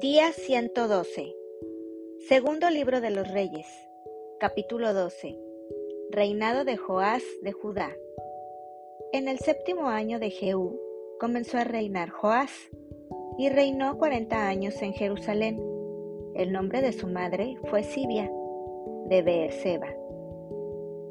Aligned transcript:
Día 0.00 0.30
112. 0.30 1.34
Segundo 2.28 2.68
libro 2.68 3.00
de 3.00 3.08
los 3.08 3.32
Reyes. 3.32 3.66
Capítulo 4.38 4.92
12. 4.92 5.38
Reinado 6.10 6.66
de 6.66 6.76
Joás 6.76 7.22
de 7.40 7.52
Judá. 7.52 7.96
En 9.14 9.26
el 9.26 9.38
séptimo 9.38 9.88
año 9.88 10.18
de 10.18 10.28
Jehú 10.28 10.78
comenzó 11.18 11.56
a 11.56 11.64
reinar 11.64 12.10
Joás 12.10 12.50
y 13.38 13.48
reinó 13.48 13.96
cuarenta 13.96 14.46
años 14.48 14.82
en 14.82 14.92
Jerusalén. 14.92 15.58
El 16.34 16.52
nombre 16.52 16.82
de 16.82 16.92
su 16.92 17.08
madre 17.08 17.56
fue 17.70 17.82
Sibia, 17.82 18.30
de 19.06 19.22
Beerseba. 19.22 19.88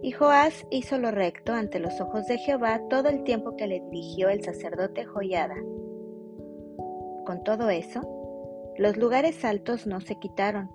Y 0.03 0.11
Joás 0.11 0.67
hizo 0.69 0.99
lo 0.99 1.09
recto 1.09 1.53
ante 1.53 1.79
los 1.79 1.99
ojos 1.99 2.27
de 2.27 2.37
Jehová 2.37 2.83
todo 2.87 3.09
el 3.09 3.23
tiempo 3.23 3.55
que 3.55 3.65
le 3.65 3.81
dirigió 3.89 4.29
el 4.29 4.43
sacerdote 4.43 5.05
Joyada. 5.05 5.57
Con 7.25 7.43
todo 7.43 7.71
eso, 7.71 8.14
los 8.77 8.97
lugares 8.97 9.45
altos 9.45 9.87
no 9.87 10.01
se 10.01 10.15
quitaron, 10.15 10.69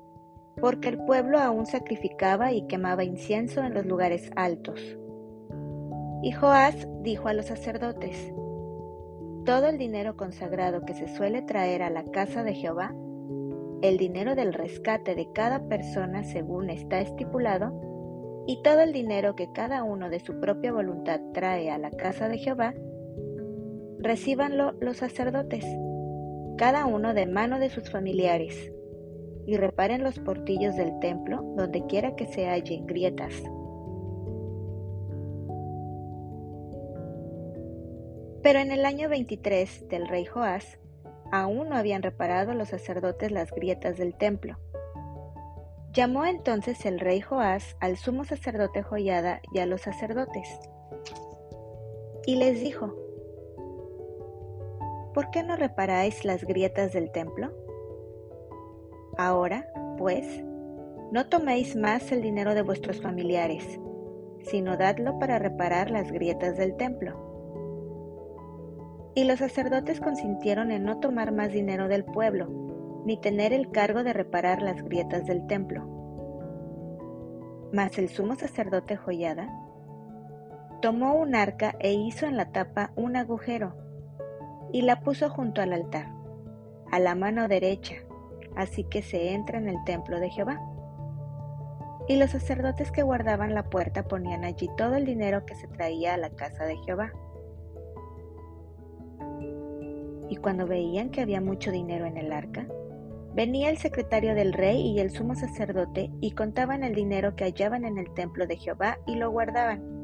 porque 0.61 0.89
el 0.89 0.99
pueblo 1.05 1.39
aún 1.39 1.67
sacrificaba 1.67 2.53
y 2.53 2.67
quemaba 2.67 3.05
incienso 3.05 3.63
en 3.63 3.75
los 3.75 3.85
lugares 3.85 4.31
altos. 4.37 4.81
Y 6.23 6.33
Joás 6.33 6.89
dijo 7.03 7.29
a 7.29 7.35
los 7.35 7.47
sacerdotes, 7.47 8.33
todo 9.45 9.67
el 9.67 9.79
dinero 9.79 10.17
consagrado 10.17 10.85
que 10.85 10.95
se 10.95 11.09
suele 11.09 11.43
traer 11.43 11.83
a 11.83 11.91
la 11.91 12.05
casa 12.05 12.43
de 12.43 12.55
Jehová, 12.55 12.95
el 13.83 13.97
dinero 13.97 14.35
del 14.35 14.53
rescate 14.53 15.15
de 15.15 15.33
cada 15.33 15.69
persona 15.69 16.25
según 16.25 16.71
está 16.71 17.01
estipulado, 17.01 17.73
y 18.47 18.63
todo 18.63 18.81
el 18.81 18.93
dinero 18.93 19.37
que 19.37 19.53
cada 19.53 19.83
uno 19.83 20.11
de 20.11 20.21
su 20.21 20.41
propia 20.41 20.73
voluntad 20.73 21.21
trae 21.33 21.71
a 21.71 21.79
la 21.79 21.91
casa 21.91 22.29
de 22.29 22.39
Jehová, 22.39 22.75
recíbanlo 23.99 24.73
los 24.81 24.99
sacerdotes, 24.99 25.65
cada 26.61 26.85
uno 26.85 27.15
de 27.15 27.25
mano 27.25 27.59
de 27.59 27.71
sus 27.71 27.89
familiares, 27.89 28.71
y 29.47 29.57
reparen 29.57 30.03
los 30.03 30.19
portillos 30.19 30.77
del 30.77 30.99
templo 30.99 31.41
donde 31.57 31.87
quiera 31.87 32.17
que 32.17 32.27
se 32.27 32.51
hallen 32.51 32.85
grietas. 32.87 33.33
Pero 38.43 38.59
en 38.59 38.73
el 38.73 38.85
año 38.85 39.09
23 39.09 39.89
del 39.89 40.07
rey 40.07 40.27
Joás, 40.27 40.79
aún 41.33 41.71
no 41.71 41.77
habían 41.77 42.03
reparado 42.03 42.53
los 42.53 42.69
sacerdotes 42.69 43.33
las 43.33 43.51
grietas 43.53 43.97
del 43.97 44.15
templo. 44.15 44.59
Llamó 45.95 46.27
entonces 46.27 46.85
el 46.85 47.01
rey 47.01 47.23
Joás 47.23 47.75
al 47.81 47.97
sumo 47.97 48.25
sacerdote 48.25 48.83
Joyada 48.83 49.41
y 49.55 49.61
a 49.61 49.67
los 49.67 49.81
sacerdotes, 49.81 50.47
y 52.27 52.37
les 52.37 52.61
dijo, 52.61 53.00
¿por 55.15 55.31
qué 55.31 55.43
no 55.43 55.57
reparáis 55.57 56.25
las 56.25 56.45
grietas 56.45 56.93
del 56.93 57.11
templo? 57.11 57.53
Ahora, 59.19 59.67
pues, 59.99 60.45
no 61.13 61.27
toméis 61.27 61.77
más 61.77 62.13
el 62.13 62.23
dinero 62.23 62.55
de 62.55 62.63
vuestros 62.63 63.01
familiares, 63.01 63.81
sino 64.45 64.77
dadlo 64.77 65.19
para 65.19 65.39
reparar 65.39 65.91
las 65.91 66.11
grietas 66.13 66.57
del 66.57 66.77
templo. 66.77 67.29
Y 69.15 69.25
los 69.25 69.41
sacerdotes 69.41 70.01
consintieron 70.01 70.71
en 70.71 70.85
no 70.85 71.01
tomar 71.01 71.33
más 71.33 71.53
dinero 71.53 71.89
del 71.89 72.05
pueblo, 72.05 73.03
ni 73.05 73.21
tener 73.21 73.53
el 73.53 73.71
cargo 73.71 74.05
de 74.05 74.13
reparar 74.13 74.63
las 74.63 74.83
grietas 74.83 75.27
del 75.27 75.47
templo. 75.47 75.85
Mas 77.73 77.99
el 77.99 78.09
sumo 78.09 78.37
sacerdote 78.37 78.97
Joyada 78.97 79.49
tomó 80.81 81.15
un 81.15 81.35
arca 81.35 81.75
e 81.81 81.93
hizo 81.93 82.27
en 82.27 82.37
la 82.37 82.53
tapa 82.53 82.93
un 82.97 83.17
agujero, 83.17 83.75
y 84.73 84.83
la 84.83 85.01
puso 85.01 85.31
junto 85.31 85.63
al 85.63 85.73
altar, 85.73 86.13
a 86.91 86.99
la 86.99 87.15
mano 87.15 87.49
derecha, 87.49 87.97
así 88.57 88.85
que 88.85 89.03
se 89.03 89.33
entra 89.33 89.59
en 89.59 89.69
el 89.69 89.83
templo 89.85 90.21
de 90.21 90.31
Jehová. 90.31 90.61
Y 92.09 92.17
los 92.17 92.31
sacerdotes 92.31 92.91
que 92.91 93.03
guardaban 93.03 93.55
la 93.55 93.71
puerta 93.71 94.05
ponían 94.05 94.45
allí 94.45 94.69
todo 94.77 94.97
el 94.97 95.05
dinero 95.05 95.47
que 95.47 95.55
se 95.55 95.69
traía 95.69 96.15
a 96.15 96.19
la 96.19 96.31
casa 96.31 96.65
de 96.65 96.77
Jehová. 96.79 97.13
Y 100.29 100.37
cuando 100.37 100.67
veían 100.67 101.11
que 101.11 101.21
había 101.21 101.41
mucho 101.41 101.71
dinero 101.71 102.07
en 102.07 102.17
el 102.17 102.33
arca, 102.33 102.67
Venía 103.33 103.71
el 103.71 103.79
secretario 103.79 104.35
del 104.35 104.53
rey 104.53 104.81
y 104.81 104.99
el 104.99 105.11
sumo 105.11 105.37
sacerdote 105.37 106.11
y 106.21 106.33
contaban 106.33 106.83
el 106.83 106.97
dinero 106.97 107.37
que 107.37 107.45
hallaban 107.45 107.85
en 107.85 107.97
el 107.97 108.13
templo 108.13 108.47
de 108.47 108.57
Jehová 108.57 108.99
y 109.07 109.15
lo 109.15 109.31
guardaban. 109.31 110.00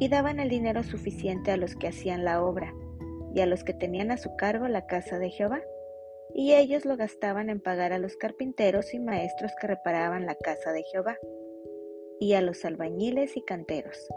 Y 0.00 0.08
daban 0.08 0.40
el 0.40 0.48
dinero 0.48 0.82
suficiente 0.82 1.52
a 1.52 1.56
los 1.56 1.76
que 1.76 1.86
hacían 1.86 2.24
la 2.24 2.42
obra 2.42 2.74
y 3.32 3.40
a 3.40 3.46
los 3.46 3.62
que 3.62 3.74
tenían 3.74 4.10
a 4.10 4.16
su 4.16 4.34
cargo 4.34 4.66
la 4.66 4.86
casa 4.86 5.20
de 5.20 5.30
Jehová, 5.30 5.62
y 6.34 6.54
ellos 6.54 6.84
lo 6.84 6.96
gastaban 6.96 7.48
en 7.50 7.60
pagar 7.60 7.92
a 7.92 7.98
los 7.98 8.16
carpinteros 8.16 8.92
y 8.94 8.98
maestros 8.98 9.52
que 9.60 9.68
reparaban 9.68 10.26
la 10.26 10.34
casa 10.34 10.72
de 10.72 10.82
Jehová, 10.82 11.16
y 12.18 12.32
a 12.32 12.40
los 12.40 12.64
albañiles 12.64 13.36
y 13.36 13.42
canteros 13.42 14.08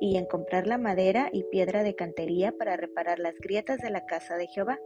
y 0.00 0.16
en 0.16 0.26
comprar 0.26 0.66
la 0.66 0.78
madera 0.78 1.28
y 1.32 1.44
piedra 1.44 1.82
de 1.82 1.94
cantería 1.94 2.52
para 2.52 2.76
reparar 2.76 3.18
las 3.18 3.34
grietas 3.38 3.78
de 3.78 3.90
la 3.90 4.06
casa 4.06 4.36
de 4.36 4.46
Jehová, 4.46 4.78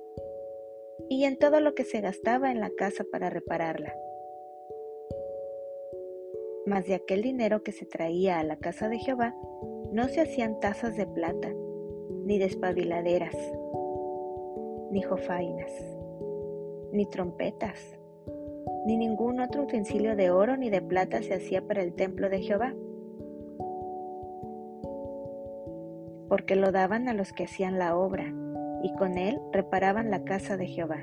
y 1.08 1.24
en 1.24 1.38
todo 1.38 1.60
lo 1.60 1.74
que 1.74 1.84
se 1.84 2.00
gastaba 2.00 2.50
en 2.50 2.60
la 2.60 2.70
casa 2.70 3.04
para 3.10 3.30
repararla. 3.30 3.94
Mas 6.64 6.86
de 6.86 6.94
aquel 6.94 7.22
dinero 7.22 7.62
que 7.62 7.72
se 7.72 7.86
traía 7.86 8.38
a 8.38 8.44
la 8.44 8.56
casa 8.56 8.88
de 8.88 8.98
Jehová, 8.98 9.34
no 9.92 10.08
se 10.08 10.22
hacían 10.22 10.58
tazas 10.60 10.96
de 10.96 11.06
plata, 11.06 11.48
ni 12.24 12.38
despabiladeras, 12.38 13.36
ni 14.90 15.02
jofainas, 15.02 15.70
ni 16.92 17.06
trompetas, 17.06 17.98
ni 18.86 18.96
ningún 18.96 19.40
otro 19.40 19.62
utensilio 19.62 20.16
de 20.16 20.30
oro 20.30 20.56
ni 20.56 20.70
de 20.70 20.82
plata 20.82 21.22
se 21.22 21.34
hacía 21.34 21.66
para 21.66 21.82
el 21.82 21.94
templo 21.94 22.28
de 22.28 22.40
Jehová 22.40 22.74
porque 26.32 26.56
lo 26.56 26.72
daban 26.72 27.10
a 27.10 27.12
los 27.12 27.34
que 27.34 27.44
hacían 27.44 27.78
la 27.78 27.94
obra, 27.94 28.32
y 28.82 28.90
con 28.94 29.18
él 29.18 29.38
reparaban 29.52 30.10
la 30.10 30.24
casa 30.24 30.56
de 30.56 30.66
Jehová. 30.66 31.00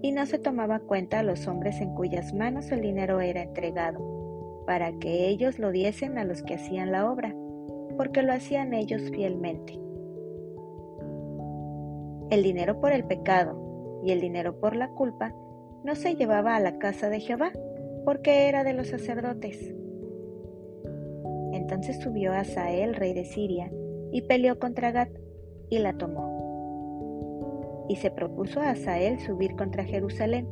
Y 0.00 0.12
no 0.12 0.26
se 0.26 0.38
tomaba 0.38 0.78
cuenta 0.78 1.18
a 1.18 1.22
los 1.24 1.48
hombres 1.48 1.80
en 1.80 1.92
cuyas 1.92 2.32
manos 2.32 2.70
el 2.70 2.80
dinero 2.80 3.20
era 3.20 3.42
entregado, 3.42 4.62
para 4.64 4.92
que 4.92 5.26
ellos 5.26 5.58
lo 5.58 5.72
diesen 5.72 6.18
a 6.18 6.24
los 6.24 6.44
que 6.44 6.54
hacían 6.54 6.92
la 6.92 7.10
obra, 7.10 7.34
porque 7.98 8.22
lo 8.22 8.32
hacían 8.32 8.72
ellos 8.72 9.02
fielmente. 9.10 9.78
El 12.30 12.42
dinero 12.42 12.80
por 12.80 12.92
el 12.92 13.04
pecado 13.04 14.00
y 14.04 14.12
el 14.12 14.20
dinero 14.20 14.58
por 14.60 14.76
la 14.76 14.88
culpa 14.88 15.34
no 15.84 15.94
se 15.94 16.14
llevaba 16.14 16.56
a 16.56 16.60
la 16.60 16.78
casa 16.78 17.10
de 17.10 17.20
Jehová, 17.20 17.50
porque 18.04 18.48
era 18.48 18.64
de 18.64 18.72
los 18.72 18.88
sacerdotes. 18.88 19.74
Entonces 21.52 21.98
subió 22.00 22.32
Asael, 22.32 22.94
rey 22.94 23.12
de 23.14 23.24
Siria, 23.24 23.70
y 24.12 24.22
peleó 24.22 24.58
contra 24.58 24.92
Gat 24.92 25.10
y 25.68 25.78
la 25.78 25.92
tomó. 25.98 27.86
Y 27.88 27.96
se 27.96 28.10
propuso 28.10 28.60
a 28.60 28.70
Asael 28.70 29.18
subir 29.18 29.56
contra 29.56 29.84
Jerusalén. 29.84 30.46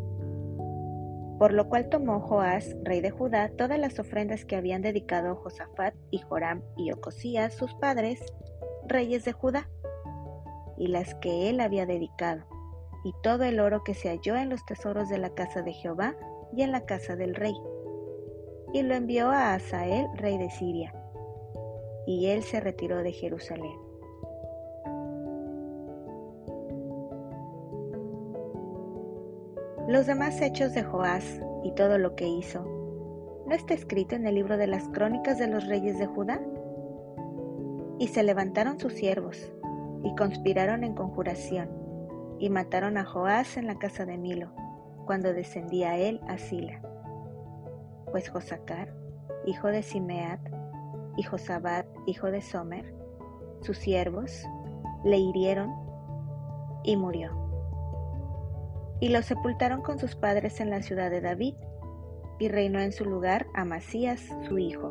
Por 1.38 1.52
lo 1.52 1.69
cual 1.69 1.88
tomó 1.88 2.20
Joás, 2.20 2.76
rey 2.82 3.00
de 3.00 3.10
Judá, 3.10 3.50
todas 3.50 3.78
las 3.78 3.98
ofrendas 3.98 4.44
que 4.44 4.56
habían 4.56 4.82
dedicado 4.82 5.36
Josafat 5.36 5.94
y 6.10 6.19
Joram 6.19 6.62
y 6.76 6.92
Ocosías, 6.92 7.54
sus 7.54 7.74
padres, 7.74 8.20
reyes 8.86 9.24
de 9.24 9.32
Judá, 9.32 9.69
y 10.78 10.88
las 10.88 11.14
que 11.16 11.50
él 11.50 11.60
había 11.60 11.86
dedicado, 11.86 12.44
y 13.04 13.12
todo 13.22 13.44
el 13.44 13.60
oro 13.60 13.84
que 13.84 13.94
se 13.94 14.08
halló 14.08 14.36
en 14.36 14.48
los 14.48 14.64
tesoros 14.64 15.08
de 15.08 15.19
la 15.19 15.30
casa 15.30 15.62
de 15.62 15.72
Jehová 15.72 16.16
y 16.54 16.62
en 16.62 16.72
la 16.72 16.86
casa 16.86 17.16
del 17.16 17.34
rey. 17.34 17.54
Y 18.72 18.82
lo 18.82 18.94
envió 18.94 19.30
a 19.30 19.54
Asael, 19.54 20.06
rey 20.16 20.38
de 20.38 20.50
Siria 20.50 20.92
y 22.06 22.27
él 22.27 22.42
se 22.44 22.60
retiró 22.60 23.03
de 23.03 23.12
Jerusalén. 23.12 23.85
Los 29.88 30.06
demás 30.06 30.41
hechos 30.41 30.74
de 30.74 30.83
Joás 30.83 31.41
y 31.62 31.71
todo 31.71 31.97
lo 31.97 32.16
que 32.16 32.27
hizo, 32.27 32.65
¿no 33.47 33.54
está 33.54 33.72
escrito 33.72 34.16
en 34.16 34.27
el 34.27 34.34
libro 34.34 34.56
de 34.56 34.66
las 34.66 34.88
crónicas 34.88 35.38
de 35.38 35.47
los 35.47 35.65
reyes 35.68 35.97
de 36.00 36.06
Judá? 36.06 36.41
Y 38.00 38.09
se 38.09 38.24
levantaron 38.24 38.80
sus 38.80 38.94
siervos, 38.94 39.53
y 40.03 40.12
conspiraron 40.16 40.83
en 40.83 40.94
conjuración, 40.94 41.71
y 42.41 42.50
mataron 42.50 42.98
a 42.98 43.04
Joás 43.04 43.56
en 43.56 43.68
la 43.68 43.78
casa 43.78 44.04
de 44.04 44.18
Milo, 44.18 44.50
cuando 45.06 45.33
descendía 45.33 45.97
él 45.97 46.21
a 46.27 46.36
Sila. 46.36 46.83
Pues 48.10 48.28
Josacar, 48.28 48.92
hijo 49.47 49.68
de 49.68 49.84
Simeat, 49.84 50.41
y 51.16 51.22
Josabat, 51.22 51.86
hijo 52.06 52.33
de 52.33 52.42
Somer, 52.42 52.92
sus 53.60 53.78
siervos, 53.78 54.44
le 55.04 55.18
hirieron 55.18 55.72
y 56.83 56.97
murió. 56.97 57.46
Y 59.01 59.09
lo 59.10 59.22
sepultaron 59.22 59.83
con 59.83 59.98
sus 59.98 60.16
padres 60.16 60.60
en 60.60 60.71
la 60.71 60.83
ciudad 60.83 61.10
de 61.10 61.21
David, 61.21 61.54
y 62.39 62.48
reinó 62.48 62.81
en 62.81 62.93
su 62.93 63.04
lugar 63.04 63.47
Amasías, 63.54 64.21
su 64.47 64.59
hijo. 64.59 64.91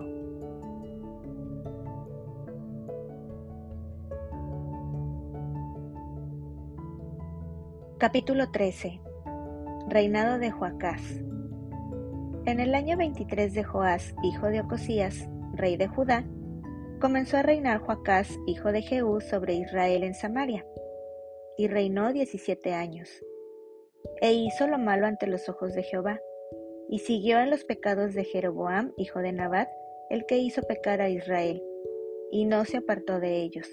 Capítulo 7.98 8.52
13 8.52 9.00
Reinado 9.88 10.38
de 10.38 10.52
Joacás 10.52 11.02
En 12.46 12.60
el 12.60 12.76
año 12.76 12.98
23 12.98 13.54
de 13.54 13.64
Joás, 13.64 14.14
hijo 14.22 14.48
de 14.48 14.62
Ocosías, 14.62 15.30
rey 15.54 15.78
de 15.78 15.88
Judá, 15.88 16.26
comenzó 17.00 17.38
a 17.38 17.44
reinar 17.44 17.80
Joacás, 17.80 18.38
hijo 18.48 18.72
de 18.72 18.82
Jehú, 18.82 19.22
sobre 19.22 19.54
Israel 19.54 20.04
en 20.04 20.14
Samaria, 20.14 20.66
y 21.58 21.68
reinó 21.68 22.12
diecisiete 22.12 22.74
años. 22.74 23.10
E 24.22 24.34
hizo 24.34 24.68
lo 24.68 24.78
malo 24.78 25.08
ante 25.08 25.28
los 25.28 25.50
ojos 25.50 25.74
de 25.74 25.84
Jehová, 25.84 26.22
y 26.90 27.00
siguió 27.00 27.40
en 27.40 27.50
los 27.50 27.64
pecados 27.64 28.14
de 28.14 28.24
Jeroboam, 28.24 28.94
hijo 28.98 29.20
de 29.20 29.32
Nabat, 29.32 29.70
el 30.10 30.26
que 30.26 30.38
hizo 30.38 30.62
pecar 30.62 31.02
a 31.02 31.10
Israel, 31.10 31.64
y 32.32 32.46
no 32.46 32.66
se 32.66 32.78
apartó 32.78 33.20
de 33.20 33.42
ellos. 33.42 33.70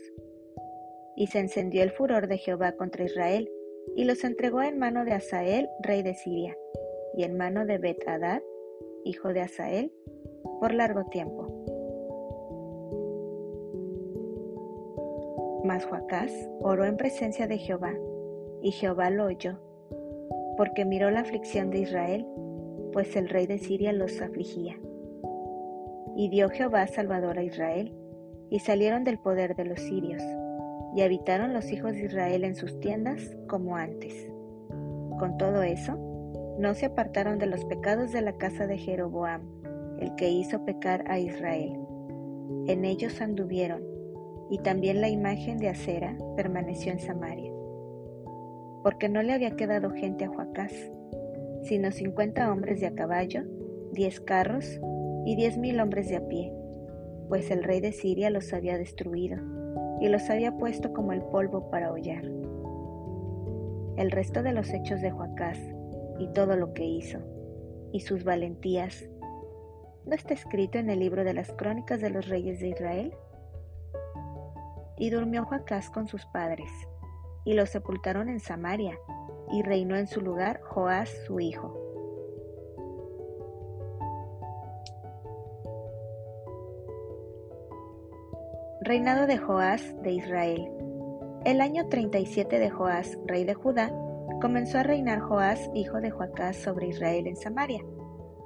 Y 1.17 1.27
se 1.27 1.41
encendió 1.41 1.83
el 1.83 1.91
furor 1.91 2.27
de 2.27 2.39
Jehová 2.39 2.73
contra 2.73 3.05
Israel, 3.05 3.51
y 3.97 4.05
los 4.05 4.25
entregó 4.25 4.63
en 4.63 4.79
mano 4.79 5.05
de 5.05 5.13
Asael, 5.13 5.69
rey 5.83 6.03
de 6.03 6.15
Siria, 6.15 6.57
y 7.15 7.25
en 7.25 7.37
mano 7.37 7.67
de 7.67 7.79
Bet-Hadad, 7.79 8.43
hijo 9.05 9.33
de 9.33 9.41
Asael, 9.41 9.93
por 10.61 10.73
largo 10.73 11.05
tiempo. 11.07 11.47
Mas 15.65 15.85
Joacás 15.85 16.33
oró 16.61 16.85
en 16.85 16.97
presencia 16.97 17.47
de 17.47 17.59
Jehová, 17.59 17.95
y 18.63 18.73
Jehová 18.73 19.11
lo 19.11 19.27
oyó, 19.27 19.59
porque 20.57 20.85
miró 20.85 21.11
la 21.11 21.21
aflicción 21.21 21.71
de 21.71 21.81
Israel, 21.81 22.27
pues 22.93 23.17
el 23.17 23.29
rey 23.29 23.47
de 23.47 23.59
Siria 23.59 23.93
los 23.93 24.21
afligía. 24.21 24.79
Y 26.17 26.29
dio 26.29 26.51
Jehová 26.51 26.87
Salvador 26.87 27.39
a 27.39 27.43
Israel, 27.43 27.95
y 28.51 28.59
salieron 28.59 29.05
del 29.05 29.19
poder 29.19 29.57
de 29.57 29.65
los 29.65 29.81
sirios 29.81 30.23
y 30.95 31.01
habitaron 31.01 31.53
los 31.53 31.71
hijos 31.73 31.93
de 31.93 32.05
Israel 32.05 32.45
en 32.45 32.55
sus 32.55 32.79
tiendas 32.81 33.37
como 33.49 33.77
antes. 33.77 34.31
Con 35.19 35.37
todo 35.39 35.63
eso, 35.63 35.97
no 36.59 36.75
se 36.75 36.87
apartaron 36.87 37.39
de 37.39 37.47
los 37.47 37.65
pecados 37.65 38.13
de 38.13 38.23
la 38.23 38.37
casa 38.37 38.67
de 38.67 38.77
Jeroboam, 38.77 39.43
el 39.99 40.15
que 40.17 40.31
hizo 40.31 40.65
pecar 40.65 41.11
a 41.11 41.19
Israel. 41.19 41.79
En 42.67 42.85
ellos 42.85 43.21
anduvieron, 43.21 43.83
y 44.51 44.59
también 44.59 45.01
la 45.01 45.09
imagen 45.09 45.59
de 45.59 45.71
Acera 45.71 46.17
permaneció 46.37 46.93
en 46.93 47.01
Samaria. 47.01 47.52
Porque 48.83 49.09
no 49.09 49.23
le 49.23 49.33
había 49.33 49.53
quedado 49.53 49.91
gente 49.91 50.25
a 50.25 50.29
Joacás, 50.29 50.73
sino 51.63 51.91
cincuenta 51.93 52.51
hombres 52.51 52.81
de 52.81 52.89
a 52.89 52.95
caballo, 52.95 53.43
diez 53.93 54.21
carros 54.21 54.81
y 55.25 55.37
diez 55.37 55.57
mil 55.57 55.81
hombres 55.81 56.09
de 56.09 56.17
a 56.17 56.27
pie, 56.27 56.53
pues 57.29 57.51
el 57.51 57.63
rey 57.63 57.81
de 57.81 57.93
Siria 57.93 58.31
los 58.31 58.53
había 58.53 58.77
destruido 58.79 59.39
y 60.01 60.09
los 60.09 60.29
había 60.31 60.57
puesto 60.57 60.93
como 60.93 61.13
el 61.13 61.23
polvo 61.23 61.71
para 61.71 61.93
hollar. 61.93 62.25
El 63.97 64.11
resto 64.11 64.43
de 64.43 64.53
los 64.53 64.73
hechos 64.73 65.01
de 65.01 65.11
Joacás 65.11 65.59
y 66.19 66.27
todo 66.33 66.57
lo 66.57 66.73
que 66.75 66.85
hizo, 66.85 67.19
y 67.93 68.01
sus 68.01 68.25
valentías, 68.25 69.09
¿no 70.07 70.15
está 70.15 70.35
escrito 70.35 70.79
en 70.79 70.91
el 70.91 70.99
libro 70.99 71.23
de 71.25 71.35
las 71.35 71.53
crónicas 71.53 72.01
de 72.01 72.11
los 72.11 72.29
reyes 72.29 72.59
de 72.59 72.69
Israel? 72.69 73.15
Y 74.99 75.11
durmió 75.11 75.45
Joacás 75.45 75.91
con 75.91 76.09
sus 76.09 76.27
padres, 76.27 76.71
y 77.45 77.55
lo 77.55 77.67
sepultaron 77.67 78.29
en 78.29 78.41
Samaria, 78.41 78.99
y 79.51 79.63
reinó 79.63 79.97
en 79.97 80.07
su 80.07 80.21
lugar 80.21 80.61
Joás 80.63 81.11
su 81.27 81.41
hijo. 81.41 81.79
Reinado 88.81 89.27
de 89.27 89.39
Joás 89.39 89.95
de 90.03 90.13
Israel. 90.13 90.69
El 91.45 91.61
año 91.61 91.89
37 91.89 92.59
de 92.59 92.71
Joás, 92.71 93.19
rey 93.27 93.45
de 93.45 93.55
Judá, 93.55 93.93
comenzó 94.41 94.79
a 94.79 94.83
reinar 94.83 95.21
Joás, 95.21 95.71
hijo 95.75 96.01
de 96.01 96.11
Joacás, 96.11 96.57
sobre 96.57 96.89
Israel 96.89 97.27
en 97.27 97.37
Samaria, 97.37 97.81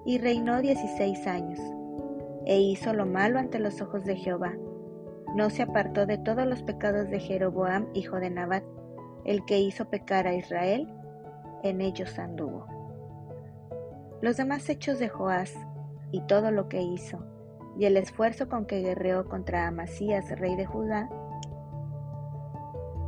y 0.04 0.18
reinó 0.18 0.60
dieciséis 0.60 1.26
años. 1.26 1.58
E 2.44 2.60
hizo 2.60 2.92
lo 2.92 3.06
malo 3.06 3.38
ante 3.38 3.58
los 3.58 3.80
ojos 3.80 4.04
de 4.04 4.16
Jehová. 4.16 4.54
No 5.34 5.50
se 5.50 5.62
apartó 5.62 6.06
de 6.06 6.18
todos 6.18 6.46
los 6.46 6.62
pecados 6.62 7.08
de 7.08 7.18
Jeroboam, 7.18 7.88
hijo 7.94 8.20
de 8.20 8.30
Nabat, 8.30 8.64
el 9.26 9.44
que 9.44 9.58
hizo 9.58 9.90
pecar 9.90 10.28
a 10.28 10.34
Israel, 10.34 10.88
en 11.64 11.80
ellos 11.80 12.16
anduvo. 12.18 12.66
Los 14.22 14.36
demás 14.36 14.68
hechos 14.68 15.00
de 15.00 15.08
Joás 15.08 15.52
y 16.12 16.20
todo 16.22 16.52
lo 16.52 16.68
que 16.68 16.80
hizo, 16.80 17.18
y 17.76 17.86
el 17.86 17.96
esfuerzo 17.96 18.48
con 18.48 18.66
que 18.66 18.80
guerreó 18.80 19.28
contra 19.28 19.66
Amasías, 19.66 20.30
rey 20.38 20.54
de 20.54 20.64
Judá, 20.64 21.10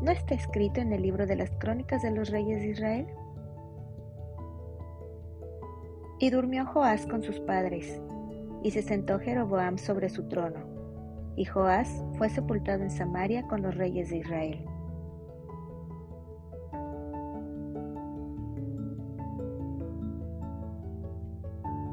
¿no 0.03 0.11
está 0.11 0.35
escrito 0.35 0.81
en 0.81 0.93
el 0.93 1.03
libro 1.03 1.25
de 1.25 1.37
las 1.37 1.51
crónicas 1.53 2.03
de 2.03 2.11
los 2.11 2.31
reyes 2.31 2.63
de 2.63 2.69
Israel? 2.71 3.07
Y 6.19 6.31
durmió 6.31 6.67
Joás 6.67 7.07
con 7.07 7.23
sus 7.23 7.39
padres, 7.39 8.03
y 8.65 8.73
se 8.73 8.83
sentó 8.83 9.21
Jeroboam 9.21 9.79
sobre 9.79 10.09
su 10.09 10.27
trono, 10.27 10.67
y 11.37 11.45
Joás 11.45 12.05
fue 12.15 12.29
sepultado 12.29 12.83
en 12.83 12.91
Samaria 12.91 13.47
con 13.47 13.63
los 13.63 13.77
reyes 13.77 14.11
de 14.11 14.17
Israel. 14.17 14.67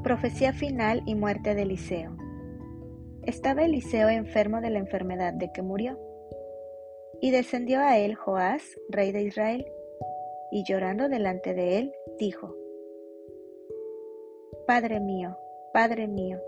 Profecía 0.06 0.52
final 0.52 1.02
y 1.04 1.16
muerte 1.16 1.56
de 1.56 1.62
Eliseo. 1.62 2.16
Estaba 3.24 3.64
Eliseo 3.64 4.08
enfermo 4.08 4.60
de 4.60 4.70
la 4.70 4.78
enfermedad 4.78 5.32
de 5.32 5.50
que 5.52 5.62
murió. 5.62 5.98
Y 7.20 7.32
descendió 7.32 7.80
a 7.80 7.98
él 7.98 8.14
Joás, 8.14 8.62
rey 8.88 9.10
de 9.10 9.22
Israel, 9.22 9.66
y 10.52 10.62
llorando 10.62 11.08
delante 11.08 11.54
de 11.54 11.78
él, 11.78 11.92
dijo, 12.20 12.54
Padre 14.64 15.00
mío, 15.00 15.36
Padre 15.72 16.06
mío, 16.06 16.40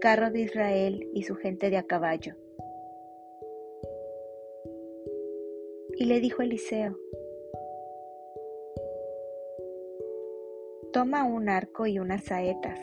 carro 0.00 0.30
de 0.30 0.40
Israel 0.40 1.06
y 1.12 1.24
su 1.24 1.34
gente 1.34 1.68
de 1.68 1.76
a 1.76 1.82
caballo. 1.82 2.34
Y 5.98 6.06
le 6.06 6.18
dijo 6.20 6.40
Eliseo, 6.40 6.96
Toma 10.92 11.24
un 11.24 11.48
arco 11.48 11.86
y 11.86 11.98
unas 11.98 12.24
saetas 12.24 12.78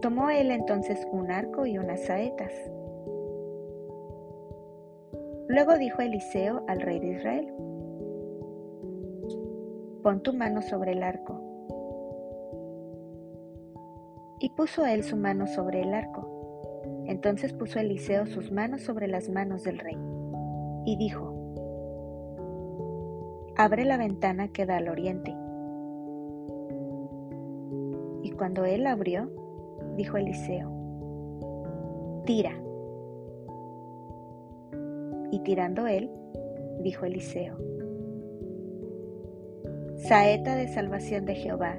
Tomó 0.00 0.30
él 0.30 0.50
entonces 0.50 1.06
un 1.12 1.30
arco 1.30 1.66
y 1.66 1.76
unas 1.76 2.00
saetas. 2.06 2.52
Luego 5.46 5.76
dijo 5.76 6.00
Eliseo 6.00 6.64
al 6.68 6.80
rey 6.80 6.98
de 7.00 7.08
Israel, 7.08 7.52
pon 10.02 10.22
tu 10.22 10.32
mano 10.32 10.62
sobre 10.62 10.92
el 10.92 11.02
arco. 11.02 11.38
Y 14.38 14.48
puso 14.56 14.86
él 14.86 15.04
su 15.04 15.18
mano 15.18 15.46
sobre 15.46 15.82
el 15.82 15.92
arco. 15.92 17.02
Entonces 17.04 17.52
puso 17.52 17.78
Eliseo 17.78 18.24
sus 18.24 18.50
manos 18.50 18.80
sobre 18.80 19.06
las 19.06 19.28
manos 19.28 19.64
del 19.64 19.78
rey. 19.78 19.98
Y 20.86 20.96
dijo, 20.96 21.29
abre 23.62 23.84
la 23.84 23.98
ventana 23.98 24.48
que 24.48 24.64
da 24.64 24.78
al 24.78 24.88
oriente. 24.88 25.36
Y 28.22 28.30
cuando 28.30 28.64
él 28.64 28.86
abrió, 28.86 29.30
dijo 29.96 30.16
Eliseo. 30.16 30.72
Tira. 32.24 32.54
Y 35.30 35.40
tirando 35.40 35.86
él, 35.86 36.10
dijo 36.82 37.04
Eliseo. 37.04 37.58
Saeta 39.96 40.56
de 40.56 40.68
salvación 40.68 41.26
de 41.26 41.34
Jehová 41.34 41.78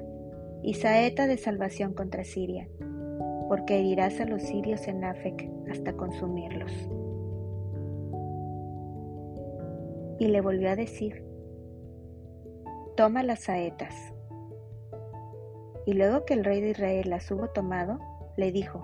y 0.62 0.74
saeta 0.74 1.26
de 1.26 1.36
salvación 1.36 1.94
contra 1.94 2.22
Siria, 2.22 2.68
porque 3.48 3.80
herirás 3.80 4.20
a 4.20 4.26
los 4.26 4.42
sirios 4.42 4.86
en 4.86 5.02
Afec 5.02 5.50
hasta 5.68 5.94
consumirlos. 5.94 6.70
Y 10.20 10.28
le 10.28 10.40
volvió 10.40 10.70
a 10.70 10.76
decir, 10.76 11.31
toma 13.02 13.24
las 13.24 13.40
saetas. 13.40 14.14
Y 15.86 15.94
luego 15.94 16.24
que 16.24 16.34
el 16.34 16.44
rey 16.44 16.60
de 16.60 16.70
Israel 16.70 17.10
las 17.10 17.28
hubo 17.32 17.48
tomado, 17.48 17.98
le 18.36 18.52
dijo, 18.52 18.80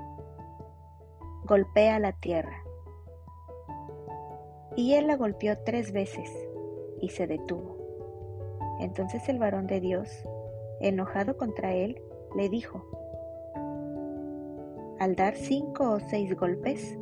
golpea 1.44 2.00
la 2.00 2.10
tierra. 2.10 2.64
Y 4.74 4.94
él 4.94 5.06
la 5.06 5.16
golpeó 5.16 5.56
tres 5.64 5.92
veces 5.92 6.28
y 7.00 7.10
se 7.10 7.28
detuvo. 7.28 7.76
Entonces 8.80 9.28
el 9.28 9.38
varón 9.38 9.68
de 9.68 9.78
Dios, 9.78 10.10
enojado 10.80 11.36
contra 11.36 11.72
él, 11.72 12.02
le 12.34 12.48
dijo, 12.48 12.84
al 14.98 15.14
dar 15.14 15.36
cinco 15.36 15.92
o 15.92 16.00
seis 16.00 16.34
golpes, 16.34 16.98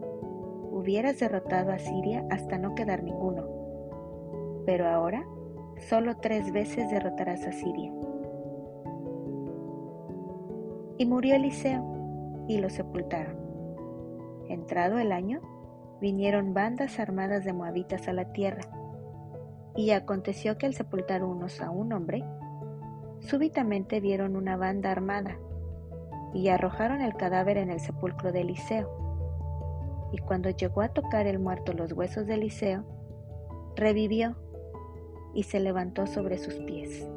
hubieras 0.70 1.18
derrotado 1.18 1.72
a 1.72 1.78
Siria 1.78 2.26
hasta 2.28 2.58
no 2.58 2.74
quedar 2.74 3.02
ninguno, 3.02 3.48
pero 4.66 4.86
ahora 4.86 5.26
solo 5.78 6.16
tres 6.16 6.52
veces 6.52 6.90
derrotarás 6.90 7.46
a 7.46 7.52
Siria. 7.52 7.92
Y 10.98 11.06
murió 11.06 11.36
Eliseo 11.36 12.44
y 12.48 12.58
lo 12.58 12.70
sepultaron. 12.70 13.36
Entrado 14.48 14.98
el 14.98 15.12
año, 15.12 15.40
vinieron 16.00 16.54
bandas 16.54 16.98
armadas 16.98 17.44
de 17.44 17.52
moabitas 17.52 18.06
a 18.06 18.12
la 18.12 18.32
tierra 18.32 18.62
Y 19.74 19.90
aconteció 19.90 20.58
que 20.58 20.66
al 20.66 20.74
sepultar 20.74 21.24
unos 21.24 21.60
a 21.60 21.70
un 21.70 21.92
hombre, 21.92 22.24
súbitamente 23.20 24.00
vieron 24.00 24.36
una 24.36 24.56
banda 24.56 24.90
armada 24.90 25.38
y 26.32 26.48
arrojaron 26.48 27.00
el 27.00 27.14
cadáver 27.14 27.56
en 27.58 27.70
el 27.70 27.80
sepulcro 27.80 28.32
de 28.32 28.42
Eliseo. 28.42 28.90
Y 30.12 30.18
cuando 30.18 30.50
llegó 30.50 30.80
a 30.82 30.88
tocar 30.88 31.26
el 31.26 31.38
muerto 31.38 31.72
los 31.72 31.92
huesos 31.92 32.26
de 32.26 32.34
Eliseo, 32.34 32.84
revivió 33.74 34.36
y 35.36 35.44
se 35.44 35.60
levantó 35.60 36.08
sobre 36.08 36.38
sus 36.38 36.54
pies. 36.54 37.08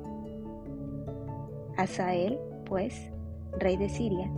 Asael, 1.77 2.37
pues, 2.65 3.11
rey 3.57 3.77
de 3.77 3.89
Siria, 3.89 4.29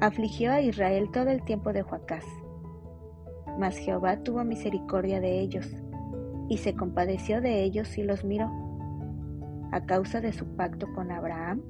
afligió 0.00 0.52
a 0.52 0.60
Israel 0.60 1.10
todo 1.10 1.30
el 1.30 1.42
tiempo 1.44 1.72
de 1.72 1.80
Joacás. 1.80 2.26
Mas 3.58 3.78
Jehová 3.78 4.22
tuvo 4.22 4.44
misericordia 4.44 5.20
de 5.20 5.40
ellos, 5.40 5.66
y 6.50 6.58
se 6.58 6.74
compadeció 6.74 7.40
de 7.40 7.62
ellos 7.62 7.96
y 7.96 8.02
los 8.02 8.24
miró, 8.24 8.50
a 9.72 9.86
causa 9.86 10.20
de 10.20 10.32
su 10.32 10.44
pacto 10.56 10.86
con 10.94 11.10
Abraham, 11.10 11.62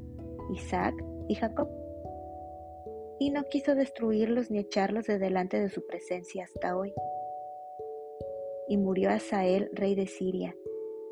Isaac 0.53 0.95
y 1.29 1.37
Jacob 1.37 1.69
y 3.19 3.31
no 3.31 3.45
quiso 3.45 3.75
destruirlos 3.75 4.51
ni 4.51 4.59
echarlos 4.61 5.07
de 5.07 5.19
delante 5.19 5.59
de 5.59 5.69
su 5.69 5.85
presencia 5.87 6.45
hasta 6.45 6.77
hoy. 6.77 6.95
Y 8.69 8.77
murió 8.77 9.11
Asael, 9.11 9.71
rey 9.73 9.95
de 9.95 10.07
Siria, 10.07 10.55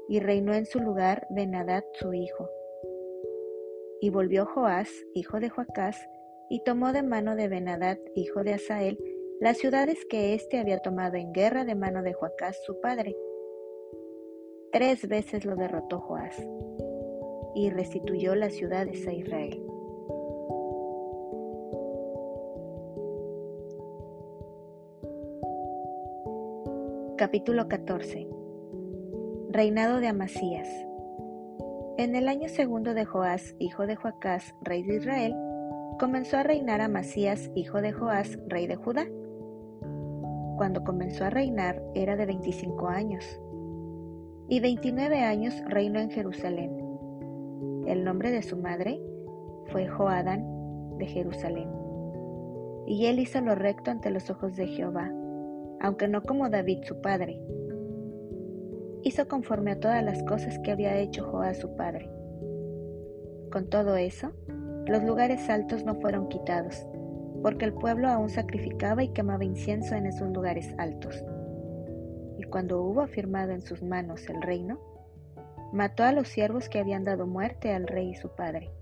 y 0.09 0.21
reinó 0.21 0.55
en 0.55 0.67
su 0.67 0.81
lugar 0.81 1.27
Benadad 1.31 1.85
su 1.95 2.13
hijo. 2.13 2.49
Y 4.01 4.11
volvió 4.11 4.47
Joás, 4.47 4.91
hijo 5.15 5.41
de 5.41 5.49
Joacás, 5.49 6.09
y 6.49 6.63
tomó 6.63 6.93
de 6.93 7.03
mano 7.03 7.35
de 7.35 7.49
Benadad, 7.49 7.99
hijo 8.15 8.45
de 8.45 8.55
Asael, 8.55 8.99
las 9.41 9.59
ciudades 9.59 10.05
que 10.09 10.35
éste 10.35 10.59
había 10.59 10.79
tomado 10.79 11.17
en 11.17 11.33
guerra 11.33 11.65
de 11.65 11.75
mano 11.75 12.03
de 12.03 12.13
Joacás 12.13 12.59
su 12.65 12.81
padre. 12.81 13.17
Tres 14.73 15.09
veces 15.09 15.45
lo 15.45 15.57
derrotó 15.57 16.01
Joás, 16.01 16.37
y 17.55 17.71
restituyó 17.71 18.35
las 18.35 18.55
ciudades 18.55 19.07
a 19.07 19.13
Israel. 19.13 19.63
Capítulo 27.17 27.67
14 27.67 28.36
Reinado 29.57 30.01
de 30.01 30.09
Amasías 30.09 30.69
En 31.97 32.15
el 32.15 32.29
año 32.29 32.47
segundo 32.47 32.93
de 32.93 33.07
Joás, 33.07 33.57
hijo 33.59 33.87
de 33.87 33.97
Joacás, 33.97 34.55
rey 34.61 34.83
de 34.83 34.97
Israel, 34.97 35.35
comenzó 35.99 36.37
a 36.37 36.43
reinar 36.43 36.83
Amasías, 36.83 37.51
hijo 37.55 37.81
de 37.81 37.91
Joás, 37.91 38.39
rey 38.49 38.67
de 38.67 38.77
Judá. 38.77 39.07
Cuando 40.59 40.85
comenzó 40.85 41.25
a 41.25 41.31
reinar 41.31 41.83
era 41.95 42.17
de 42.17 42.27
25 42.27 42.87
años, 42.87 43.25
y 44.51 44.61
29 44.61 45.23
años 45.23 45.55
reinó 45.69 46.01
en 46.01 46.11
Jerusalén. 46.11 46.77
El 47.87 48.05
nombre 48.05 48.33
de 48.33 48.43
su 48.43 48.59
madre 48.59 49.01
fue 49.73 49.89
Joadán 49.89 50.45
de 50.99 51.07
Jerusalén. 51.07 51.71
Y 52.87 53.07
él 53.07 53.21
hizo 53.21 53.41
lo 53.41 53.55
recto 53.55 53.91
ante 53.91 54.11
los 54.11 54.29
ojos 54.29 54.55
de 54.55 54.67
Jehová 54.67 55.11
aunque 55.81 56.09
no 56.09 56.23
como 56.23 56.49
David 56.49 56.85
su 56.85 57.01
padre. 57.01 57.39
Hizo 59.07 59.29
conforme 59.29 59.71
a 59.71 59.79
todas 59.79 60.03
las 60.03 60.21
cosas 60.25 60.59
que 60.59 60.73
había 60.73 60.97
hecho 60.97 61.31
Joás 61.31 61.59
su 61.59 61.77
padre. 61.77 62.11
Con 63.53 63.71
todo 63.71 63.95
eso, 63.95 64.33
los 64.89 65.05
lugares 65.05 65.49
altos 65.49 65.85
no 65.85 65.95
fueron 66.01 66.29
quitados, 66.29 66.85
porque 67.41 67.67
el 67.67 67.73
pueblo 67.73 68.09
aún 68.09 68.29
sacrificaba 68.29 69.05
y 69.05 69.11
quemaba 69.11 69.45
incienso 69.45 69.95
en 69.95 70.07
esos 70.07 70.29
lugares 70.33 70.75
altos. 70.79 71.25
Y 72.37 72.43
cuando 72.51 72.83
hubo 72.83 73.01
afirmado 73.01 73.53
en 73.53 73.63
sus 73.63 73.81
manos 73.81 74.29
el 74.29 74.43
reino, 74.43 74.81
mató 75.73 76.03
a 76.03 76.11
los 76.11 76.27
siervos 76.27 76.69
que 76.69 76.81
habían 76.81 77.05
dado 77.05 77.29
muerte 77.29 77.73
al 77.73 77.87
rey 77.87 78.11
y 78.11 78.17
su 78.17 78.35
padre. 78.35 78.73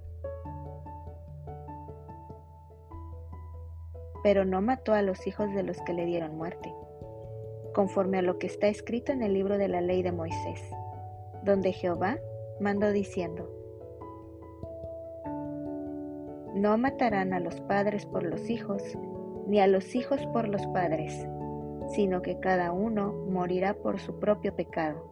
Pero 4.23 4.47
no 4.47 4.63
mató 4.63 4.95
a 4.95 5.03
los 5.03 5.27
hijos 5.27 5.55
de 5.55 5.65
los 5.65 5.79
que 5.83 5.93
le 5.93 6.07
dieron 6.07 6.35
muerte 6.39 6.73
conforme 7.75 8.19
a 8.19 8.23
lo 8.23 8.39
que 8.39 8.47
está 8.47 8.69
escrito 8.69 9.13
en 9.13 9.23
el 9.23 9.35
libro 9.35 9.59
de 9.59 9.69
la 9.69 9.83
ley 9.83 10.03
de 10.03 10.13
Moisés, 10.13 10.63
donde 11.43 11.73
Jehová 11.73 12.17
mandó 12.61 12.91
diciendo, 12.93 13.51
No 16.55 16.79
matarán 16.79 17.35
a 17.35 17.41
los 17.41 17.61
padres 17.63 18.07
por 18.07 18.23
los 18.23 18.49
hijos, 18.49 18.83
ni 19.47 19.61
a 19.61 19.67
los 19.67 19.95
hijos 19.95 20.25
por 20.29 20.49
los 20.49 20.67
padres, 20.69 21.29
sino 21.89 22.23
que 22.23 22.39
cada 22.39 22.73
uno 22.73 23.13
morirá 23.29 23.75
por 23.75 23.99
su 23.99 24.19
propio 24.19 24.55
pecado. 24.55 25.05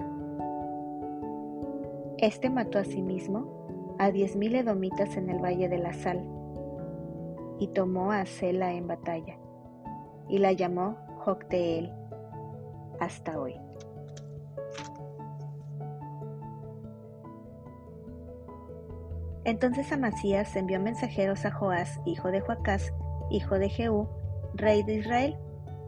Este 2.19 2.49
mató 2.49 2.79
a 2.79 2.85
sí 2.85 3.03
mismo 3.03 3.97
a 3.99 4.11
diez 4.11 4.37
mil 4.37 4.55
edomitas 4.55 5.17
en 5.17 5.29
el 5.29 5.43
valle 5.43 5.69
de 5.69 5.79
la 5.79 5.93
sal, 5.93 6.25
y 7.59 7.69
tomó 7.69 8.13
a 8.13 8.25
Sela 8.25 8.73
en 8.73 8.87
batalla, 8.87 9.37
y 10.29 10.39
la 10.39 10.53
llamó 10.53 10.97
Jocteel 11.19 11.93
hasta 13.03 13.39
hoy. 13.39 13.55
Entonces 19.45 19.91
Amasías 19.91 20.55
envió 20.55 20.79
mensajeros 20.81 21.45
a 21.45 21.51
Joás, 21.51 22.01
hijo 22.05 22.31
de 22.31 22.41
Joacás, 22.41 22.93
hijo 23.31 23.59
de 23.59 23.69
Jehú, 23.69 24.09
rey 24.55 24.85
de 24.85 24.95
Israel, 24.95 25.37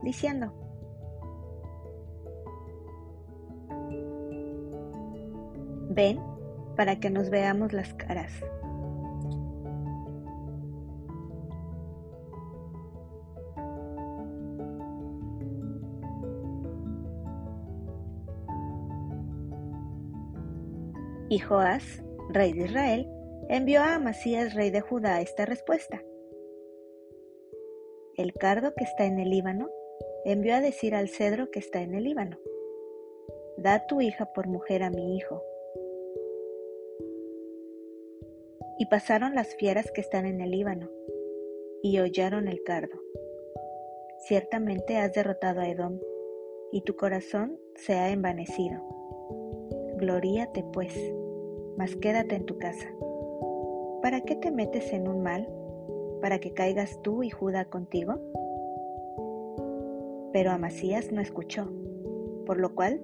diciendo, 0.02 0.52
Ven 5.90 6.21
para 6.76 6.99
que 6.99 7.11
nos 7.11 7.30
veamos 7.30 7.73
las 7.73 7.94
caras. 7.94 8.33
Y 21.34 21.40
Joás, 21.40 22.00
rey 22.28 22.52
de 22.52 22.66
Israel, 22.66 23.08
envió 23.48 23.80
a 23.80 23.96
Amasías, 23.96 24.54
rey 24.54 24.70
de 24.70 24.80
Judá, 24.80 25.20
esta 25.20 25.44
respuesta. 25.44 26.00
El 28.16 28.34
cardo 28.34 28.72
que 28.76 28.84
está 28.84 29.04
en 29.06 29.18
el 29.18 29.30
Líbano 29.30 29.68
envió 30.24 30.54
a 30.54 30.60
decir 30.60 30.94
al 30.94 31.08
cedro 31.08 31.50
que 31.50 31.58
está 31.58 31.80
en 31.80 31.96
el 31.96 32.04
Líbano, 32.04 32.38
Da 33.56 33.84
tu 33.88 34.00
hija 34.00 34.26
por 34.32 34.46
mujer 34.46 34.84
a 34.84 34.90
mi 34.90 35.16
hijo. 35.16 35.42
Y 38.78 38.86
pasaron 38.86 39.34
las 39.34 39.56
fieras 39.56 39.90
que 39.90 40.02
están 40.02 40.26
en 40.26 40.40
el 40.40 40.52
Líbano, 40.52 40.88
y 41.82 41.98
hollaron 41.98 42.46
el 42.46 42.62
cardo. 42.62 42.96
Ciertamente 44.28 44.98
has 44.98 45.12
derrotado 45.12 45.62
a 45.62 45.68
Edom, 45.68 45.98
y 46.70 46.82
tu 46.82 46.94
corazón 46.94 47.58
se 47.74 47.94
ha 47.94 48.10
envanecido. 48.10 48.80
Gloríate 49.96 50.64
pues 50.72 50.94
mas 51.76 51.97
quédate 51.97 52.37
en 52.37 52.45
tu 52.45 52.59
casa. 52.59 52.87
¿Para 54.02 54.21
qué 54.21 54.37
te 54.37 54.50
metes 54.50 54.93
en 54.93 55.09
un 55.09 55.23
mal? 55.23 55.49
¿Para 56.21 56.38
que 56.38 56.52
caigas 56.52 57.00
tú 57.02 57.23
y 57.23 57.31
Judá 57.31 57.64
contigo? 57.64 58.14
Pero 60.33 60.50
Amasías 60.50 61.12
no 61.12 61.21
escuchó, 61.21 61.71
por 62.47 62.59
lo 62.59 62.75
cual 62.75 63.00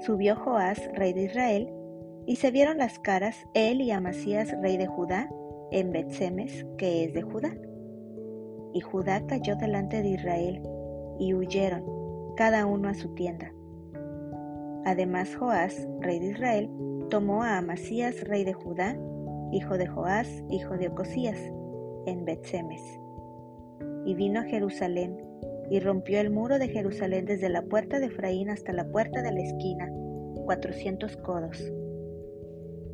subió 0.00 0.36
Joás, 0.36 0.90
rey 0.94 1.12
de 1.12 1.24
Israel, 1.24 1.72
y 2.26 2.36
se 2.36 2.50
vieron 2.50 2.78
las 2.78 2.98
caras 2.98 3.36
él 3.54 3.80
y 3.80 3.90
Amasías, 3.90 4.54
rey 4.60 4.76
de 4.76 4.86
Judá, 4.86 5.28
en 5.70 5.90
Betsemes, 5.92 6.66
que 6.76 7.04
es 7.04 7.14
de 7.14 7.22
Judá. 7.22 7.56
Y 8.72 8.80
Judá 8.80 9.26
cayó 9.26 9.56
delante 9.56 10.02
de 10.02 10.10
Israel, 10.10 10.62
y 11.18 11.34
huyeron, 11.34 11.84
cada 12.36 12.66
uno 12.66 12.88
a 12.88 12.94
su 12.94 13.14
tienda. 13.14 13.52
Además 14.84 15.34
Joás, 15.36 15.88
rey 16.00 16.18
de 16.18 16.28
Israel, 16.28 16.70
tomó 17.10 17.42
a 17.42 17.58
Amasías, 17.58 18.22
rey 18.22 18.44
de 18.44 18.52
Judá, 18.52 18.96
hijo 19.50 19.76
de 19.76 19.88
Joás, 19.88 20.28
hijo 20.48 20.78
de 20.78 20.88
Ocosías, 20.88 21.38
en 22.06 22.24
Betsemes. 22.24 22.82
Y 24.06 24.14
vino 24.14 24.38
a 24.38 24.44
Jerusalén, 24.44 25.20
y 25.70 25.80
rompió 25.80 26.20
el 26.20 26.30
muro 26.30 26.60
de 26.60 26.68
Jerusalén 26.68 27.26
desde 27.26 27.48
la 27.48 27.62
puerta 27.62 27.98
de 27.98 28.06
Efraín 28.06 28.48
hasta 28.48 28.72
la 28.72 28.84
puerta 28.84 29.22
de 29.22 29.32
la 29.32 29.40
esquina, 29.40 29.90
cuatrocientos 30.44 31.16
codos. 31.16 31.60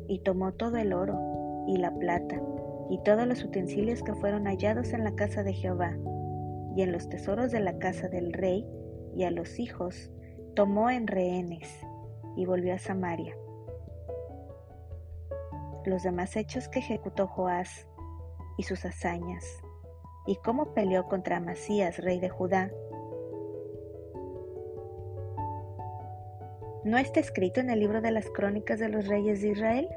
Y 0.07 0.19
tomó 0.23 0.51
todo 0.51 0.77
el 0.77 0.93
oro, 0.93 1.65
y 1.67 1.77
la 1.77 1.93
plata, 1.93 2.41
y 2.89 2.99
todos 3.03 3.27
los 3.27 3.43
utensilios 3.43 4.01
que 4.01 4.15
fueron 4.15 4.45
hallados 4.45 4.93
en 4.93 5.03
la 5.03 5.13
casa 5.13 5.43
de 5.43 5.53
Jehová, 5.53 5.95
y 6.75 6.81
en 6.81 6.91
los 6.91 7.07
tesoros 7.07 7.51
de 7.51 7.59
la 7.59 7.77
casa 7.77 8.07
del 8.09 8.33
rey, 8.33 8.65
y 9.15 9.25
a 9.25 9.31
los 9.31 9.59
hijos, 9.59 10.09
tomó 10.55 10.89
en 10.89 11.05
rehenes, 11.05 11.69
y 12.35 12.45
volvió 12.45 12.73
a 12.73 12.79
Samaria 12.79 13.35
los 15.87 16.03
demás 16.03 16.35
hechos 16.35 16.67
que 16.67 16.79
ejecutó 16.79 17.27
Joás 17.27 17.87
y 18.57 18.63
sus 18.63 18.83
hazañas, 18.85 19.45
y 20.25 20.35
cómo 20.37 20.73
peleó 20.73 21.07
contra 21.07 21.37
Amasías, 21.37 21.97
rey 21.99 22.19
de 22.19 22.29
Judá. 22.29 22.71
¿No 26.83 26.97
está 26.97 27.19
escrito 27.19 27.59
en 27.59 27.69
el 27.69 27.79
libro 27.79 28.01
de 28.01 28.11
las 28.11 28.29
crónicas 28.29 28.79
de 28.79 28.89
los 28.89 29.07
reyes 29.07 29.41
de 29.41 29.49
Israel? 29.49 29.89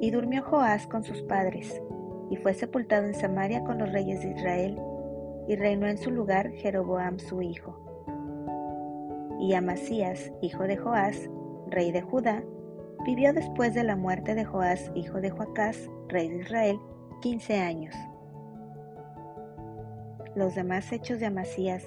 Y 0.00 0.10
durmió 0.10 0.42
Joás 0.42 0.86
con 0.86 1.02
sus 1.02 1.22
padres, 1.22 1.80
y 2.30 2.36
fue 2.36 2.54
sepultado 2.54 3.06
en 3.06 3.14
Samaria 3.14 3.62
con 3.64 3.78
los 3.78 3.92
reyes 3.92 4.22
de 4.22 4.32
Israel, 4.32 4.80
y 5.48 5.56
reinó 5.56 5.86
en 5.86 5.98
su 5.98 6.10
lugar 6.10 6.50
Jeroboam 6.50 7.18
su 7.18 7.42
hijo. 7.42 7.78
Y 9.38 9.54
Amasías, 9.54 10.32
hijo 10.40 10.64
de 10.64 10.76
Joás, 10.76 11.28
rey 11.68 11.92
de 11.92 12.02
Judá, 12.02 12.42
vivió 13.06 13.32
después 13.32 13.72
de 13.72 13.84
la 13.84 13.94
muerte 13.94 14.34
de 14.34 14.44
Joás, 14.44 14.90
hijo 14.96 15.20
de 15.20 15.30
Joacás, 15.30 15.88
rey 16.08 16.28
de 16.28 16.38
Israel, 16.38 16.80
quince 17.22 17.60
años. 17.60 17.94
Los 20.34 20.56
demás 20.56 20.90
hechos 20.90 21.20
de 21.20 21.26
Amasías, 21.26 21.84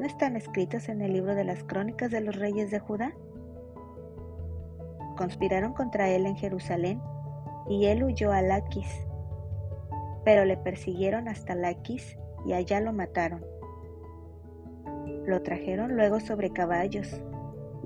¿no 0.00 0.04
están 0.04 0.34
escritos 0.34 0.88
en 0.88 1.00
el 1.00 1.12
libro 1.12 1.36
de 1.36 1.44
las 1.44 1.62
crónicas 1.62 2.10
de 2.10 2.22
los 2.22 2.34
reyes 2.34 2.72
de 2.72 2.80
Judá? 2.80 3.12
Conspiraron 5.16 5.74
contra 5.74 6.10
él 6.10 6.26
en 6.26 6.34
Jerusalén, 6.34 7.00
y 7.68 7.86
él 7.86 8.02
huyó 8.02 8.32
a 8.32 8.42
Laquis, 8.42 9.06
pero 10.24 10.44
le 10.44 10.56
persiguieron 10.56 11.28
hasta 11.28 11.54
Laquis 11.54 12.18
y 12.44 12.52
allá 12.52 12.80
lo 12.80 12.92
mataron. 12.92 13.44
Lo 15.24 15.40
trajeron 15.42 15.94
luego 15.94 16.18
sobre 16.18 16.50
caballos 16.50 17.22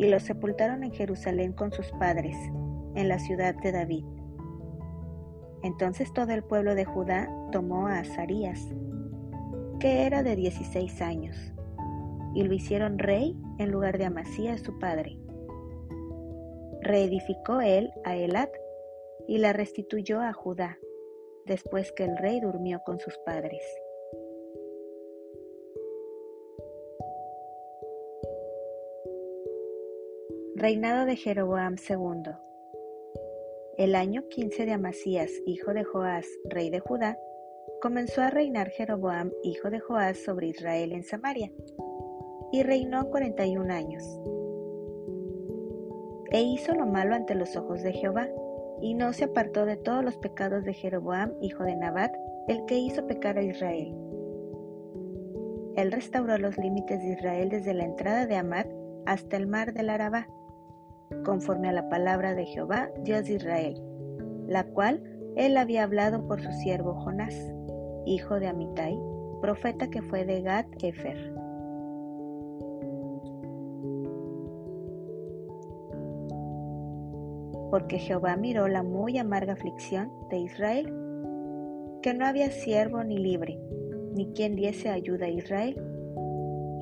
y 0.01 0.09
lo 0.09 0.19
sepultaron 0.19 0.83
en 0.83 0.93
Jerusalén 0.93 1.53
con 1.53 1.73
sus 1.73 1.91
padres, 1.93 2.35
en 2.95 3.07
la 3.07 3.19
ciudad 3.19 3.55
de 3.57 3.71
David. 3.71 4.07
Entonces 5.63 6.11
todo 6.15 6.33
el 6.33 6.43
pueblo 6.43 6.75
de 6.75 6.87
Judá 6.87 7.29
tomó 7.53 7.87
a 7.87 7.99
Azarías, 7.99 8.67
que 9.79 10.07
era 10.07 10.23
de 10.23 10.37
dieciséis 10.37 11.03
años, 11.03 11.37
y 12.35 12.45
lo 12.45 12.55
hicieron 12.55 12.99
rey 12.99 13.37
en 13.59 13.71
lugar 13.71 13.99
de 13.99 14.07
Amasías 14.07 14.63
su 14.63 14.79
padre. 14.79 15.19
Reedificó 16.81 17.61
él 17.61 17.93
a 18.05 18.17
Elat 18.17 18.51
y 19.29 19.37
la 19.37 19.53
restituyó 19.53 20.23
a 20.23 20.33
Judá, 20.33 20.79
después 21.45 21.93
que 21.93 22.05
el 22.05 22.17
rey 22.17 22.41
durmió 22.41 22.81
con 22.87 22.99
sus 23.01 23.19
padres. 23.27 23.63
Reinado 30.61 31.07
de 31.07 31.17
Jeroboam 31.17 31.77
II. 31.89 32.33
El 33.79 33.95
año 33.95 34.29
15 34.29 34.67
de 34.67 34.73
Amasías, 34.73 35.31
hijo 35.47 35.73
de 35.73 35.85
Joás, 35.85 36.27
rey 36.51 36.69
de 36.69 36.81
Judá, 36.81 37.19
comenzó 37.81 38.21
a 38.21 38.29
reinar 38.29 38.69
Jeroboam, 38.69 39.33
hijo 39.43 39.71
de 39.71 39.81
Joás, 39.81 40.19
sobre 40.19 40.49
Israel 40.49 40.93
en 40.93 41.03
Samaria, 41.03 41.51
y 42.53 42.63
reinó 42.63 43.09
41 43.09 43.73
años. 43.73 44.05
E 46.31 46.43
hizo 46.43 46.75
lo 46.75 46.85
malo 46.85 47.15
ante 47.15 47.35
los 47.35 47.57
ojos 47.57 47.83
de 47.83 47.95
Jehová, 47.95 48.29
y 48.83 48.93
no 48.93 49.15
se 49.15 49.25
apartó 49.25 49.65
de 49.65 49.79
todos 49.79 50.05
los 50.05 50.19
pecados 50.19 50.63
de 50.65 50.75
Jeroboam, 50.75 51.33
hijo 51.41 51.65
de 51.65 51.75
Nabat, 51.75 52.15
el 52.49 52.67
que 52.67 52.77
hizo 52.77 53.07
pecar 53.07 53.39
a 53.39 53.43
Israel. 53.43 53.97
Él 55.77 55.91
restauró 55.91 56.37
los 56.37 56.59
límites 56.59 57.01
de 57.01 57.13
Israel 57.15 57.49
desde 57.49 57.73
la 57.73 57.85
entrada 57.85 58.27
de 58.27 58.37
Amat 58.37 58.67
hasta 59.07 59.39
el 59.39 59.47
mar 59.47 59.73
del 59.73 59.89
Arabá, 59.89 60.29
conforme 61.25 61.69
a 61.69 61.73
la 61.73 61.89
palabra 61.89 62.35
de 62.35 62.47
Jehová, 62.47 62.91
Dios 63.03 63.27
de 63.27 63.35
Israel, 63.35 63.83
la 64.47 64.65
cual 64.65 65.03
él 65.37 65.57
había 65.57 65.85
hablado 65.85 66.27
por 66.27 66.41
su 66.41 66.51
siervo 66.53 66.95
Jonás, 66.95 67.35
hijo 68.07 68.41
de 68.41 68.49
Amitai, 68.49 68.99
profeta 69.41 69.89
que 69.89 70.03
fue 70.03 70.25
de 70.25 70.43
Gad 70.43 70.67
Efer. 70.83 71.35
Porque 77.71 77.99
Jehová 77.99 78.37
miró 78.37 78.67
la 78.67 78.83
muy 78.83 79.17
amarga 79.19 79.53
aflicción 79.53 80.11
de 80.29 80.39
Israel, 80.39 80.93
que 82.03 82.15
no 82.15 82.27
había 82.27 82.51
siervo 82.51 83.05
ni 83.05 83.19
libre, 83.19 83.61
ni 84.15 84.33
quien 84.33 84.57
diese 84.57 84.89
ayuda 84.89 85.27
a 85.27 85.31
Israel. 85.31 85.81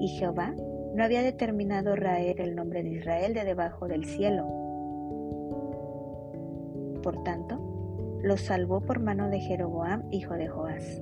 Y 0.00 0.08
Jehová 0.08 0.54
no 0.98 1.04
había 1.04 1.22
determinado 1.22 1.94
raer 1.94 2.40
el 2.40 2.56
nombre 2.56 2.82
de 2.82 2.88
Israel 2.88 3.32
de 3.32 3.44
debajo 3.44 3.86
del 3.86 4.04
cielo. 4.04 4.44
Por 7.04 7.22
tanto, 7.22 8.18
lo 8.20 8.36
salvó 8.36 8.80
por 8.80 8.98
mano 8.98 9.28
de 9.28 9.38
Jeroboam, 9.38 10.08
hijo 10.10 10.34
de 10.34 10.48
Joás. 10.48 11.00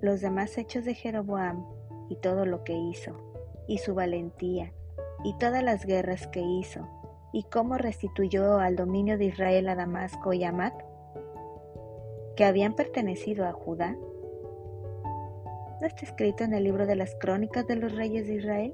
Los 0.00 0.20
demás 0.20 0.56
hechos 0.58 0.84
de 0.84 0.94
Jeroboam 0.94 1.66
y 2.08 2.20
todo 2.20 2.46
lo 2.46 2.62
que 2.62 2.74
hizo, 2.74 3.16
y 3.66 3.78
su 3.78 3.96
valentía, 3.96 4.72
y 5.24 5.36
todas 5.38 5.64
las 5.64 5.84
guerras 5.84 6.28
que 6.28 6.42
hizo, 6.42 6.86
y 7.32 7.42
cómo 7.42 7.78
restituyó 7.78 8.58
al 8.58 8.76
dominio 8.76 9.18
de 9.18 9.24
Israel 9.24 9.68
a 9.70 9.74
Damasco 9.74 10.32
y 10.32 10.44
Amat, 10.44 10.84
que 12.36 12.44
habían 12.44 12.74
pertenecido 12.74 13.44
a 13.48 13.52
Judá, 13.52 13.96
¿No 15.80 15.86
está 15.86 16.04
escrito 16.04 16.44
en 16.44 16.52
el 16.52 16.64
libro 16.64 16.86
de 16.86 16.94
las 16.94 17.14
crónicas 17.14 17.66
de 17.66 17.76
los 17.76 17.96
reyes 17.96 18.26
de 18.26 18.34
Israel? 18.34 18.72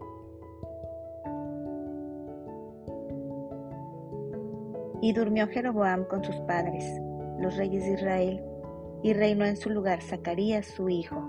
Y 5.01 5.13
durmió 5.13 5.47
Jeroboam 5.47 6.05
con 6.09 6.25
sus 6.25 6.35
padres, 6.41 6.85
los 7.39 7.57
reyes 7.57 7.85
de 7.85 7.93
Israel, 7.93 8.43
y 9.05 9.13
reinó 9.13 9.45
en 9.45 9.57
su 9.57 9.71
lugar 9.71 10.03
Zacarías 10.03 10.67
su 10.67 10.89
hijo. 10.89 11.26